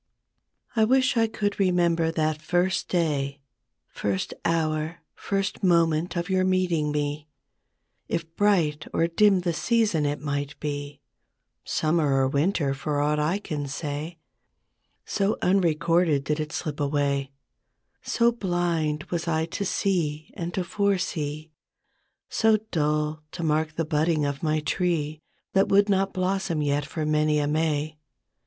[0.73, 3.41] T WISH I could remember that first day," L
[3.99, 7.27] First hour, first moment of your meeting me;
[8.07, 11.01] It bright or dim the season, it might be
[11.63, 14.17] Summer or Winter for aught I can say;
[15.05, 17.29] So unrecorded did it slip away,
[18.01, 21.51] So blind was I to see and to foresee—
[22.27, 25.21] So dull to mark the budding of my tree
[25.53, 27.99] That would not blossom yet for many a May.